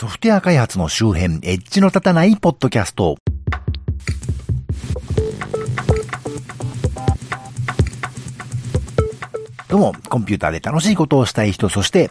[0.00, 3.18] ソフトウェア開発の周辺、エッジの立たないポッドキャスト。
[9.68, 12.10] どうも、コンピューターで楽しいことをしたい人、そして、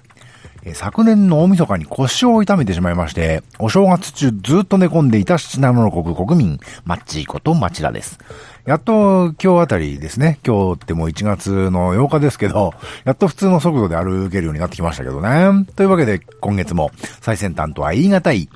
[0.73, 8.19] 昨年の大晦日に腰を痛めてしまいまして、お正月中ずっと寝込んでいた七七の国国民、マッチーこと町田です。
[8.65, 12.73] やっと今日あたりですね、今日ってもう1月の8日ですけど、
[13.05, 15.65] やっと普通の速度で歩けるようになってきましたけどね。
[15.75, 18.49] というわけで今月も最先端とは言い難い、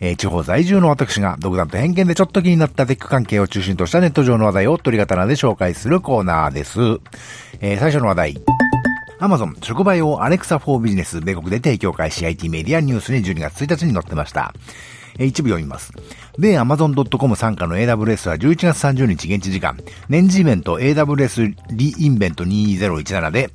[0.00, 6.80] えー、地方在住の私が独断と偏見でちょっと気になったテック関係を中心としたネット上の話題を取り刀で紹介するコーナーです。
[7.60, 8.79] えー、最初の話題。
[9.22, 14.54] アマゾン触媒用アレクサ4ビジネス米国で提供開始 IT メディアニュースに12月1日に載ってました。
[15.18, 15.92] 一部読みます。
[16.38, 19.76] 米 Amazon.com 参加の AWS は11月30日現地時間、
[20.08, 23.50] 年次イベント AWS リインベント2017で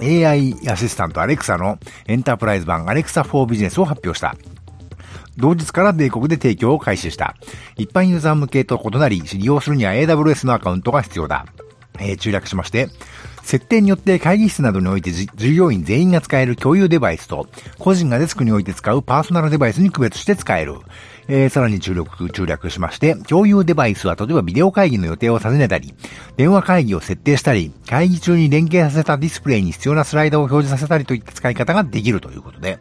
[0.00, 4.34] AI アシスタント Alexa のエンタープライズ版 Alexa for Business を発表した。
[5.36, 7.36] 同日から米国で提供を開始した。
[7.76, 11.44] 一般ユーザー向けと異なり、利用するには AWS のアカウントが必要だ。
[12.00, 12.88] えー、中略しまして、
[13.44, 17.46] 設定によって会議室などにおいて従業員全員が使える共有デバイスと、
[17.78, 20.76] 個人がデスクにおいて使うパーソナルデバイスに区別して使える。
[21.28, 25.94] えー、さらに注力、注略しまして、共有デバイスは例えばビデオ会議の予定を尋ねたり、
[26.36, 32.78] 電話会議を設定したり、会議中に連携させたディスプレイに必要なスライドを表示させたりといった使い方ができるということで、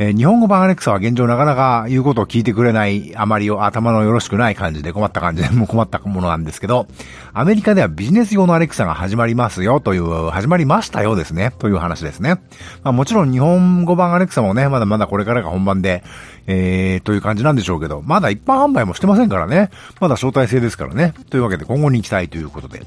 [0.00, 6.86] えー、日本語版アレクサは現状なかなか言うことを聞いてくれない、あまり頭のよろしくない感じで困った感じで、も う困ったものなんですけど、
[7.32, 12.36] アメリカではビジネス用のアレクサが始まりますよという、始まりましたよですね、という話ですね。
[12.84, 16.04] まあもちろん日本語版アレクサもね、まだまだこれからが本番で、
[16.46, 19.70] えー、という感じなんでしょうけど、まだ一般販売もしてませんからね。
[20.00, 21.12] まだ招待制ですからね。
[21.28, 22.82] というわけで今後に期待ということで。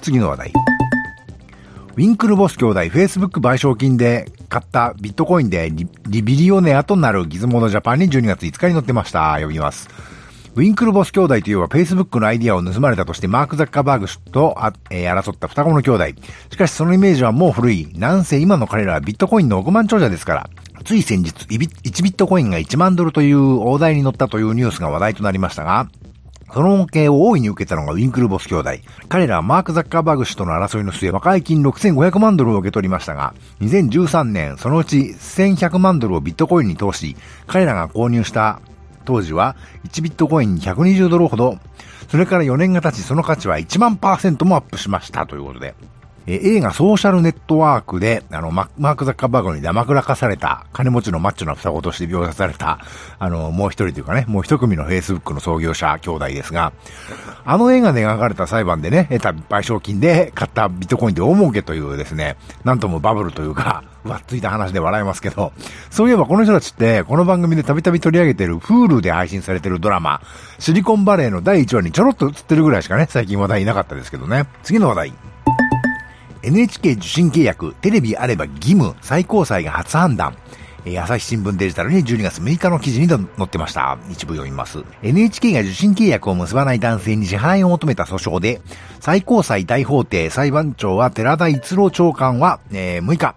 [0.00, 0.52] 次の話題。
[1.96, 5.68] ウィンクルボス兄弟 Facebook 賠償金で買ったビットコインで
[6.06, 9.32] リビリオネアとなるギズモードジャパンに12月5日に載ってました。
[9.32, 9.88] 読みます。
[10.54, 16.04] ウィンクルボス兄弟といえば Facebook のアイディアを盗まれたとしてマーク・ザッカーバーグ氏とあ、えー、争った双子の兄弟。
[16.52, 17.92] しかしそのイメージはもう古い。
[17.96, 20.50] なんせ今の彼らはビットコインの億万長者ですから。
[20.84, 25.88] つい先日、1ビットコインが1万ドルという大台に乗ったというニュースが話題となりましたが、
[26.54, 28.70] その恩恵を大いに受けたのがウィンクルボス兄弟。
[29.08, 37.16] 彼らはマーク・ザッカーバーグ氏との争いの末、和解金6500万ドルを受け取りましたが、2013年、そのうち1100万ドルをビットコインに投資、
[37.48, 38.60] 彼らが購入した
[39.04, 39.56] 当時は
[39.88, 41.58] 1ビットコイン120ドルほど、
[42.08, 45.74] それから4年が経ちその価値は1万パーセントもアップしましたということで、
[46.26, 52.78] え映画ソーシャルネットワークで、あの、マーク・ザッカーバーグにダマくらかされた、金持ちのマッチョな双子として描写された、
[53.18, 56.72] あの、もう一人というかね、もう一組の Facebook の創業者兄弟ですが、
[57.44, 65.52] あの映画で描かれた裁判でね、得た賠償金で買ったビットコインで大儲けというですね、なんともバブルというか、 わっついた話で笑いますけど、
[65.90, 70.22] そういえばこの人たちって、この番組でたびたび取り上げてる Hulu で配信されてるドラマ、
[70.58, 74.46] シリコンバレーの第1話にちょろっと映ってるぐらいしかね、最近話題いなかったですけどね。
[74.62, 75.33] 次の話題。
[76.44, 80.36] NHK 受信契約、テレビあれば義務、最高裁が初判断。
[80.86, 83.96] え朝日新聞デジタルに12月6日の記事に載ってました。
[84.10, 84.84] 一部読みます。
[85.02, 88.60] NHK が受信契約を結ばない男性に支払いを求めた訴訟で、
[89.00, 93.34] 最高裁大法廷裁判長は寺田一郎長官は、えー、6日、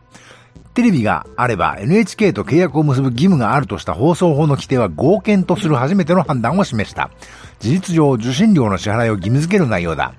[0.74, 7.10] テレビがあれば NHK と契約を結ぶ義務があるとした放送法の規定は合憲とする初めての判断を示した。
[7.60, 10.14] 事実上、受信料の支払いを義務付ける内容だ。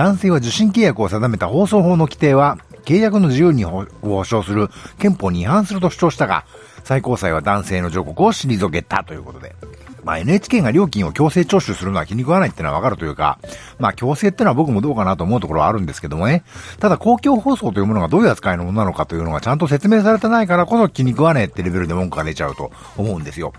[0.00, 2.56] 男性は受信契約を定めた放送法の規定は、
[2.86, 6.46] 契約の自由に保障する憲法に違反すると主張したが、
[6.84, 9.54] 最高裁は男性の上告を退けたということで。
[10.02, 13.38] まあ NHK が料金を強制徴収するのは気に食わないってのはわかるというか、
[13.78, 16.44] まあ強制ってのは僕もどうかなと思うところはあるんですけどもね。
[16.78, 23.52] ただ公共放送というものがどういう扱いのものなのかというのがちゃんと説明されてないからこそ気に食わねえってレベルで文句が出ちゃうと思うんですよ。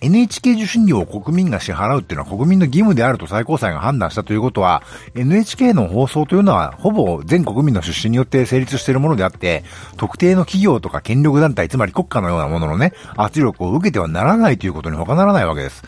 [0.00, 4.82] NHK 受信料を国民が支払うっていうのは国民の義務であると最高裁が判断したということは、
[5.14, 9.64] NHK の放送というのはほぼ全国民の出身によって成立しているものであって、
[9.96, 15.84] 特定の企業とか権力団体、つまり国家のようなもののね、圧力を受けてはならないということに他ならないわけです。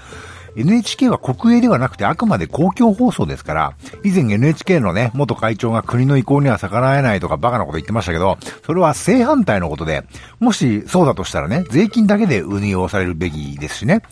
[0.56, 10.04] NHK は国営ではなくてあくまで公共放送ですから、以前 NHK のね、元会長が国の意向には逆らえないとかバカなこと言ってましたけど、それは正反対のことで、
[10.40, 14.02] もしそうだとしたらね、税金だけで運用されるべきですしね。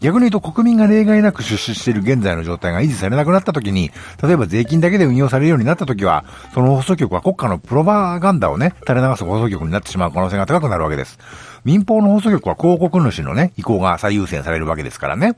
[0.00, 3.90] 逆に言うと国民が例外なく出資している現在の状態が維持されなくなった時に、
[4.22, 6.24] 例えば税金だけで運用されるようになった時は、
[6.54, 11.18] その放送局は国家のプロパガンダをね、垂れ流す放送局になってしまう可能性が高くなるわけです。
[11.64, 15.34] 民放の放送局は広告主のね、意向が最優先されるわけですからね。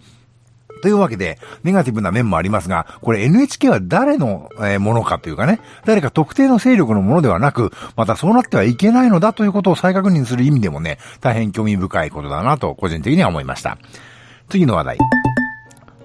[0.82, 4.50] というわけで、ネガティブな面もありますが、これ NHK は誰の、
[4.80, 13.78] ものかというかね、誰か特定の勢力のものではなく、またそうなってはいけないのだということを再確認する意味でもね、大変興味深いことだなと個人的には思いました。
[14.48, 14.98] 次の話題。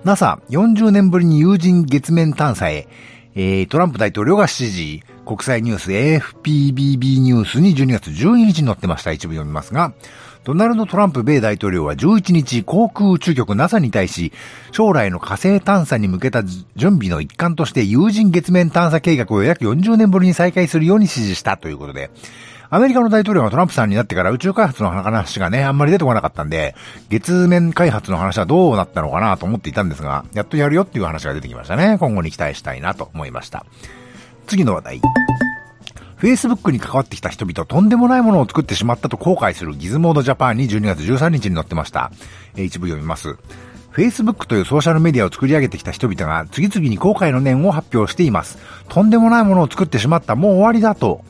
[0.06, 2.88] NASA40 年ぶりに有人月面探査へ、
[3.36, 9.12] えー、トランプ大統領が指示、国際ニュース AFPBB ニュースに12月12日に載ってました。
[9.12, 9.94] 一部読みますが、
[10.48, 14.32] ドナルド・トランプ米大統領は11日、航空宇宙局 NASA に対し、
[14.72, 16.42] 将来の火星探査に向けた
[16.78, 22.12] 準備の一環として有人月面探査計画を約40年ぶりに再開するように指示したということで、
[22.70, 26.76] アメリカの大統領がトランプさんになってから宇宙開発の話がね、あんまり出てこなかったんで、
[27.10, 31.98] 月面開発の話はどうなったのかなと思っていたんですが、やっとやるよっていう話が出てきましたね。
[32.00, 33.66] 今後に期待したいなと思いました。
[34.46, 35.02] 次の話題。
[36.20, 42.12] Facebook に関わってきた人々とんでもないものを作ってしまったと後悔するギズモードジャパンに12月13日に載ってました。
[42.56, 43.38] え、一部読みます。
[43.94, 48.58] Facebook というソーシャルメディアを作り上げてきた人々が次々に後悔の念を発表しています。
[48.90, 51.24] とんでもないものを作ってしまった、もう終わりだと。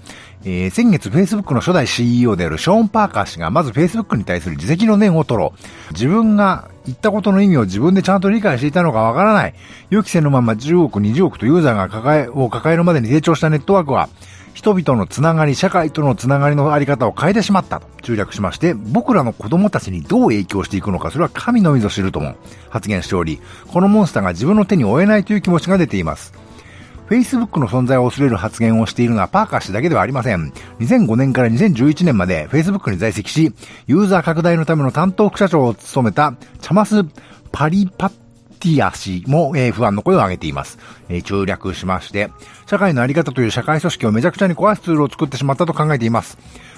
[0.43, 5.93] えー、先月 Facebook の初代 CEO であるショーン・パーカー氏がまず Facebook に対する自責の念を取ろう。
[5.93, 9.53] 自分が言ったことの意味を自分でちゃんと理解していたのかわからない。
[9.89, 14.09] 予期せぬまま10億、20億とユーザーが抱え、を抱えるまでに成長したネットワークは、
[14.57, 22.33] 人々のつながり、社会とのつながりのあり方を変えてしまったと注略しまして、僕らの子供たちにどう影響していくのか、それは神のみぞ知るとも
[22.71, 26.33] 発言しており、このモンスターが自分の手に負えないという気持ちが出ています。
[27.07, 30.51] Facebook の存在を恐れる発言をしているのはパーカー氏だけではありません。
[30.79, 33.53] 2005年から2011年まで Facebook に在籍し、
[33.85, 37.03] ユーザー拡大のための担当副社長を務めたチャマス・
[37.51, 38.11] パリパッ
[38.57, 40.77] ティア氏も、えー、不安の声を上げています。
[41.09, 42.29] えー、中略しまして、
[42.65, 46.37] 社会のあり方という社会組織をめちゃくちゃに壊すツールを作ってしまったと考えています。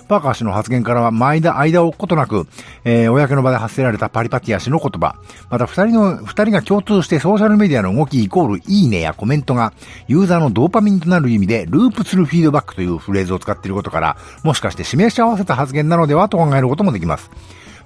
[0.09, 2.47] パーカー氏の発言からは、間、間を置くことなく、
[2.83, 5.15] えー、公の場で発せられたパリパティア氏の言葉。
[5.51, 9.71] また、二人の、二人が共通してソーシャルメディアの動きイコールいいねやコメントが、
[10.07, 17.29] ユーザーのドーパミンとなる意味で、ループするフィードバックというフレーズを使っていることから、もしかして示し合わせた発言なのではと考えることもできます。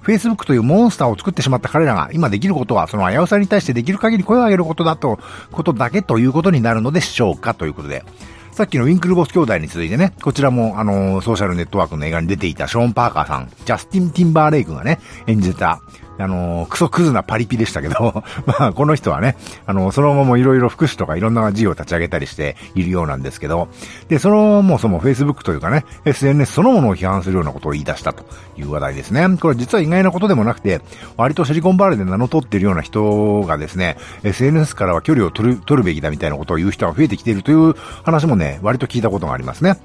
[0.04, 5.18] Facebook というモンスターを作ってしまった彼らが今できることは、その危うさに対してできる限り声を上げることだと、
[5.50, 8.04] ことだけということになるのでしょうかということで。
[8.52, 15.80] さっきのウィンクルボス兄弟に続いてね、こちらも、あのー、ソーシャルネットワークの映画に出ていたショーン・パーカーさん、ジャスティン・ティンバーレイクがね、演じた、
[16.18, 23.68] あの、クソクズなパリピでしたけど、 まあ、この人はね、あの、その後もいろいろ福祉とかいろんな事業を立ち上げたりしているようなんですけど、
[24.08, 28.24] で、その、もうその Facebook というかね、SNS そのものを批判するようなことを言い出したと
[28.56, 29.26] いう話題ですね。
[29.40, 30.80] これ実は意外なことでもなくて、
[31.16, 37.74] 割とシリコンバレーで名の取っているような人がですね、SNS からは距離を取る、取るべきだみたいなことを言う人が増えてきているという
[38.04, 39.78] 話もね、割と聞いたことがありますね。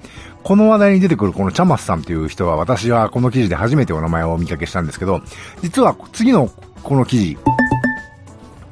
[0.43, 5.21] この話題に出てくるこのチャマスさんという人は私はこの記事で初めてお名前をお見かけしたんですけど、
[5.61, 6.49] 実は次の
[6.83, 7.37] この記事、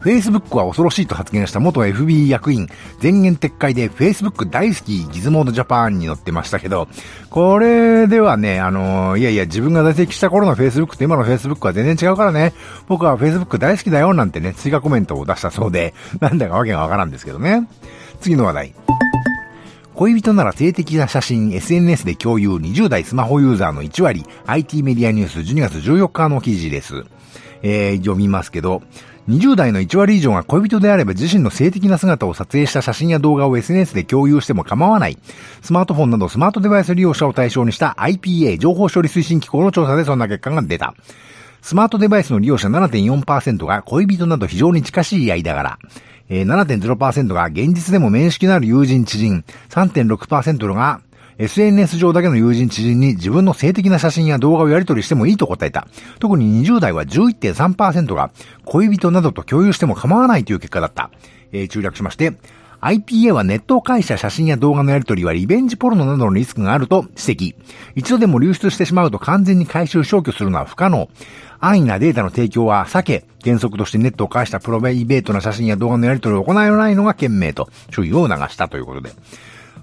[0.01, 2.69] Facebook は恐ろしいと発言した元 FB 役員、
[2.99, 6.87] 全言撤回で Facebook 大好きギズモードジャパンに載ってましたけど、
[7.29, 12.53] これではね、あの、いやいや自分が在籍した頃の Facebook と今の Facebook は全然違うからね、
[12.87, 17.67] 僕は Facebook 大好きだよなんてね、追加コメントを出したそうで、なんだかわけがわからんですけどね。
[18.21, 18.75] 次の話題。
[19.97, 27.03] 恋人なら性的な写真 SNS で共有20代スマホユーザーの1割 IT メディアニュース12月14日の記事です。
[27.63, 28.83] えー、読みますけど、
[29.27, 35.17] 20代の1割以上が恋人であれば自身の性的な姿を撮影した写真や動画を SNS で共有しても構わない。
[35.63, 40.93] スマートフォンなどスマートデバイス利用者を対象にした IPA 情報処理推進機構の調査でそんな結果が出た。
[41.63, 45.79] スマートデバイスの利用者7.4%が恋人など非常に近しい間柄。
[46.29, 51.01] えー、7.0%が現実でも面識のある友人知人、3.6%が
[51.37, 55.87] SNS 上だけの友人知人に自分の性的な写真や動画をやり取りしてもいいと答えた。
[56.19, 58.31] 特に20代は11.3%が
[58.65, 61.11] 恋人などと共有しても構わないという結果だった。
[61.51, 62.33] えー、中略しまして、
[62.81, 67.55] IPA はネットを介した写真や動画のやり取りはリベンジポルノなどのリスクがあると指摘。
[67.95, 71.09] 一度でも流出してしまうと完全に回収消去するのは不可能。
[71.59, 79.11] 安易なデータの提供は避け、原則としてネットを介したプロベイベートな写真や動画のやり取りを行わないのが賢明と注意を促したということで。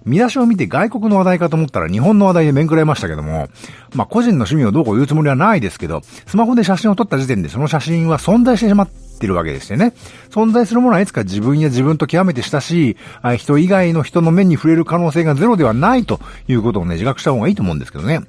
[0.04, 3.48] 見出しを見て外国の話題かと思ったら日本の話題で面食らいましたけども、
[3.94, 9.92] まあ個人の趣味をどうこう言うつもりはないですけど、スマホで写真を撮った時点でその写真は存在してしまってるわけですよね。
[10.30, 12.96] 存在するものはいつか自分や自分と極めて親しい
[13.36, 18.20] 人以外の人の目に触れる可能性がゼロではないということをね、自覚した方がいいと思うんですけどね。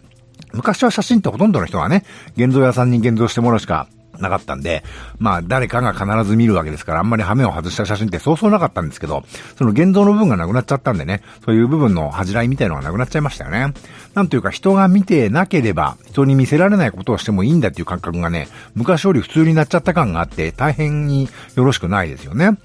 [0.53, 2.05] 昔は写真ってほとんどの人がね、
[2.37, 3.87] 現像屋さんに現像してもらうしか
[4.19, 4.83] なかったんで、
[5.19, 9.23] まあ誰かが必ず見るわけですから、あんまり羽目を外した写真ってそうそうなかったんですけど、
[9.57, 13.73] その現像の部分がなくなっちゃったんでね、そういう部分の恥じらいみたいのがなくなっちゃいましたよね。
[14.13, 22.57] なんというか人が見てなければ、人に見せられないことをしてもいいんだっていう感覚がね、昔より普通になっちゃった感があって、大変によろしくないですよね。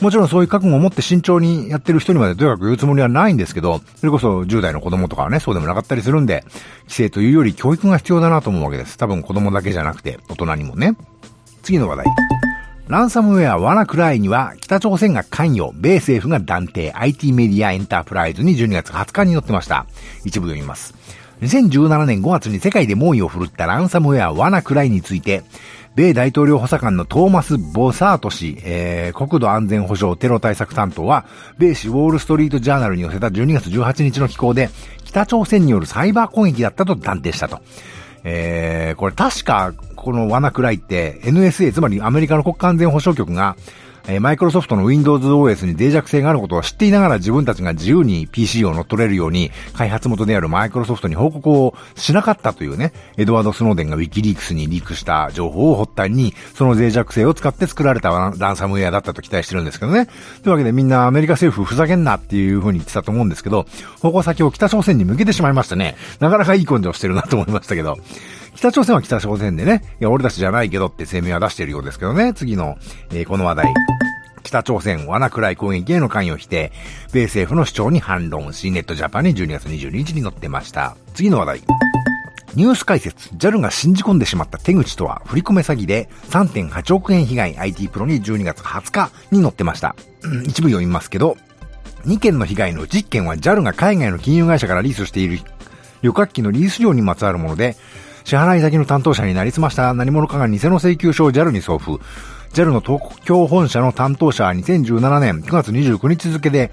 [0.00, 6.42] もちろんそういう覚悟を持って慎重にやってる人にまでとにかく言うつもりはないんですけど、それこそ10代の子供とかはね、そうでもなかったりするんで、
[6.84, 8.96] 規制というより教育が必要だなと思うわけです。
[8.96, 10.96] 多分子供だけじゃなくて、大人にもね。
[11.62, 12.06] 次の話題。
[12.88, 19.86] ランサムウェアワナクライには北朝鮮が関与、米政府が断定、IT メディアエンタープライズに12月20日に載ってました。
[20.24, 20.94] 一部読みます。
[21.42, 25.42] 2017年5月に世界で猛威を振るったランサムウェアワナクライについて、
[26.00, 31.26] 米大統領補佐官のトーマス・ボサート氏、えー、国土安全保障テロ対策担当は、
[31.58, 34.70] 米紙ウォールストリートジャーナルに寄せた12月18日の寄稿で、
[35.04, 37.60] 北朝鮮によるサイバー攻撃だったと断定したと。
[38.24, 43.56] えー、これ確か、このワナクライって NSA、つまりアメリカの国家安全保障局が、
[44.06, 60.06] えー、マイクロソフトの Windows OS に脆弱性があることを知っていながら自分たちが自由に PC を乗っ取れるように開発元であるマイクロソフトに報告をしなかったというね、エドワード・スノーデンが Wikileaks にリークした情報を発端に、その脆弱性を使って作られたランサムウェアだったと期待してるんですけどね。
[60.06, 60.14] とい
[60.46, 63.66] うわけでみんなアメリカ政府ふざけんなっていう風に言ってたと思うんですけど、
[64.00, 65.96] 方向先を北朝鮮に向けてしまいましたね。
[66.18, 67.98] なかなかいい根性してるなと思いましたけど。
[68.54, 72.76] 北朝鮮は北朝鮮でね、いや、俺たちじゃないけどって声明は出しているようですけどね、次の、
[73.10, 73.74] えー、この話題。
[74.42, 76.72] 北朝鮮罠くらい攻撃への関与をして、
[77.12, 80.96] 米政府の主張に反論し、ネットジャパンに12月22日に載ってました。
[81.14, 81.62] 次の話題。
[82.54, 89.94] ニュース解説、JAL が信じ込んでしまった手口とは、振り込め詐欺で3.8億円被害 IT プロに12月20日に載ってました。
[90.44, 91.36] 一部読みますけど、
[92.06, 95.38] 2件の被害のうち1件は JAL が海外の金融会社からリースしている
[96.02, 97.76] 旅客機のリース料にまつわるもので、
[98.24, 101.92] 支払い先の担当者になりすました何者かが偽の請求書を JAL に送付。
[102.52, 106.72] JAL の東京本社の担当者は2017年9月29日付で、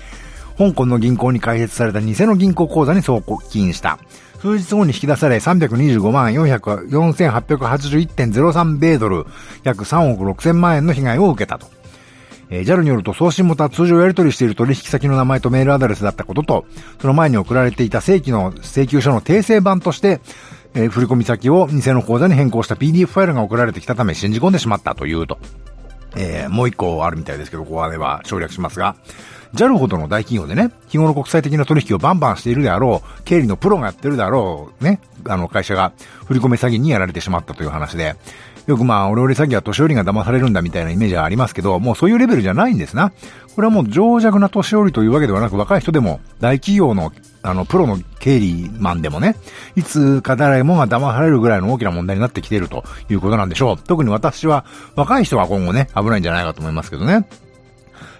[0.58, 4.00] 香港の銀行に開設された偽の銀行口座に送金した。
[4.39, 9.25] 数日後に引き出され325万4881.03米ドル、
[9.63, 11.68] 約3億6千万円の被害を受けたと。
[12.50, 16.66] えー、JAL によると送信元は通常やり取りしている取引先の名前とメールアドレスだったことと、
[17.01, 20.22] その前に送られていた正規の請求書の訂正版として、
[20.77, 25.39] えー、振込先を偽の口座に変更した PDF ファイルが送られてきたため信じ込んでしまったというと。
[26.15, 28.96] えー、もう一個あるみたいですけど、ここはでは省略しますが、
[29.55, 35.93] JAL ほどの大企業でね、日頃国際的な取引をバンバンしているであろう、経理のプロがやってるであろう、ね、あの会社が
[36.25, 38.15] 振り込め詐欺にやられてしまったという話で、
[38.68, 43.14] よくまあ、オレオレ詐欺は年寄りが騙されるんだみたいなイメージはありますけど、もうそういうレベルじゃないんですな。
[43.56, 49.38] これはもう情弱な年寄りというわけではなく、若い人でも、大企業の、あの、プロの経理マンでもね、
[49.78, 53.78] いつか誰もが騙されるぐらいの大きな問題になってきているということなんでしょう。
[53.78, 57.26] 特に私は、若い人は今後ね、危ないんじゃないかと思いますけどね。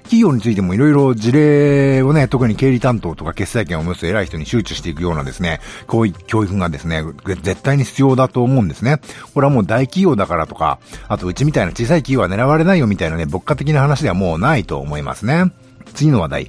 [0.08, 7.04] 企業についてもいろいろ事例をね、特に経理担当とか決済権を持つ偉い人に周知していくようなですね、こういう教育がですね、
[7.42, 9.00] 絶対に必要だと思うんですね。
[9.34, 15.52] これはもう大企業だからとか、あとうちみたいな小さい企業は狙われないよみたいなね、牧歌的な話ではもうないと思いますね。
[15.94, 16.48] 次の話題。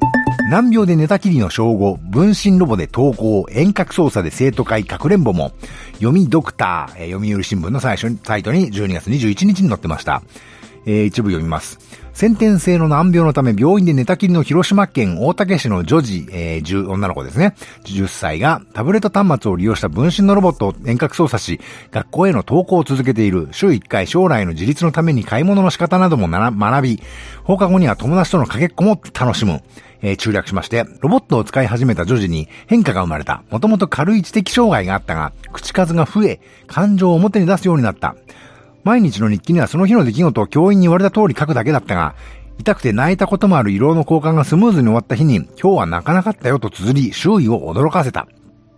[0.51, 5.53] 難病で寝たきりの称号、分身ロボで投稿、遠隔操作で生徒会かくれんぼも、
[5.95, 10.23] 読みドクター、えー、読売新聞の最初に、サイトに12月21日に載ってました。
[10.87, 11.79] えー、一部読みます。
[12.19, 17.55] 先天性の難病のため病院で寝たきりの広島県大竹市の女児、えー、女の子ですね。
[17.85, 21.61] 10歳がタブレット端末を利用した分身のロボットを遠隔操作し、
[21.93, 23.47] 学校への登校を続けている。
[23.53, 27.01] 週1回将来の自立のために買い物の仕方なども学び、
[27.45, 29.63] 放課後には友達とのかけっこも楽しむ。
[30.03, 33.45] えー、中略しまして、ロボットを使い始めた女児に変化が生まれた。
[33.49, 38.17] もともと軽い知的障害があったが、口数が増え、感情を表に出すようになった。
[38.89, 42.15] 毎日の日記にはその日の出来事を教員に言われた通り書くだけだったが、
[42.59, 48.27] 痛くて泣いたこともある胃ろの交換がスムーズに終わった日に、今日は泣かなかったよと綴り、周囲を驚かせた。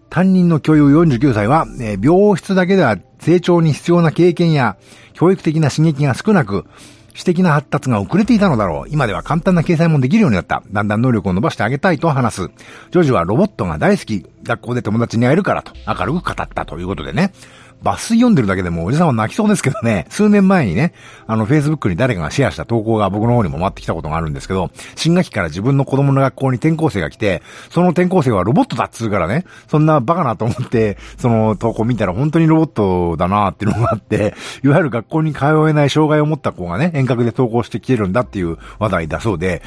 [0.08, 4.76] 担任の教諭49歳は、え、病室だけでは成長に必要な経験や
[5.12, 6.66] 教育的な刺激が少なく、
[7.14, 8.88] 私的な発達が遅れていたのだろう。
[8.88, 10.64] 今では簡単な計算もできるようになった。
[10.72, 12.48] だんだん能力を伸ばしてあげたいと話す。
[12.90, 14.26] ジョージはロボットが大好き。
[14.42, 17.32] 学校で友達に会えるからと明るく語ったということでね。
[17.82, 20.92] 抜粋読んでるだけでもおじさんは泣きそうですけどね、数年前にね、
[21.26, 39.62] あの、Facebook に誰かがシェアした投稿が僕の方にも回ってきたことがあるんですけど、新学期から自分の子供の学校に転校生が来て、その転校生はロボットだっつうからね、そんなバカなと思って、その投稿見たら本当にロボットだなーっていうのがあって、いわゆる学校に通えない障害を持った子がね、遠隔で投稿してきてるんだっていう話題だそうで、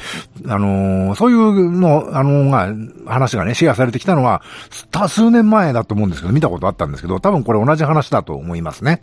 [0.46, 4.42] あのー、そういうの、あのー、が、話がね、シェアされてきたのは、
[5.08, 9.00] 数年前だと思うんですけど、見たことあったんですけど、多分これ同じ話話だと思いますね。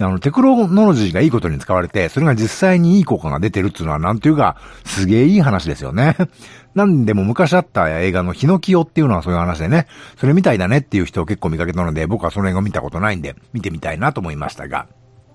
[0.00, 6.16] あの、テクノロジーがいいことに使われて、それが実際にいい効果が出てるっていうのは、なんていうか、すげえいい話ですよね。
[6.74, 9.86] なんでも昔あった映画のヒノキオっていうのはそういう話でね、
[10.16, 14.86] それみたいだねっていう人を結構見かけたので、僕はその映画見たことないんで、見てみたいなと思いましたが。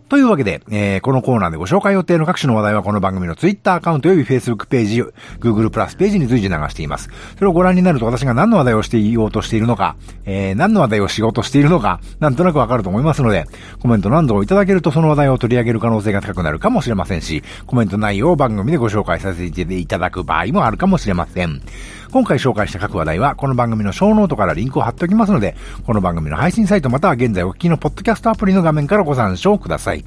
[0.10, 5.02] というわけで、えー、このコーナーでご紹介予定の各種の話題はこの番組の Twitter アカウント及び Facebook ページ、
[5.40, 7.10] Google プラスページに随時流しています。
[7.36, 9.96] それをご覧になると私が何の話題をしていようとしているのか、
[10.26, 13.46] えー、何の話題をしようとしているのか、なんとなくわかると思いますので、
[13.80, 21.62] コメント何度もいただけるとその話題を取り上げる可能性が高くなるかもしれませんし、コメント内容を番組でご紹介させていただく場合もあるかもしれません。
[22.12, 25.56] 今回紹介した各話題は、この番組のショーノートからリンクを貼っておきますので、
[25.88, 30.03] この番組の配信サイトまたは現在お聞きのポッドキャストアプリの画面からご参照ください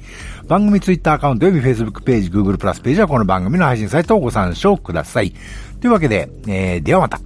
[0.47, 5.33] 番組ツイッターアカウントおよび Facebook ページ、Google プラスページはこの番組の配信サイトをご参照ください。
[5.81, 7.19] というわけで、えー、ではまた。